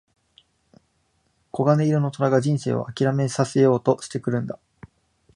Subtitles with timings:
[1.51, 4.57] 金色の虎が人生を諦めさせようとしてくるんだ。